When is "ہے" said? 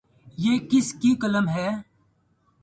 1.49-1.69